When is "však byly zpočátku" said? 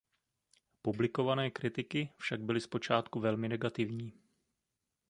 2.17-3.19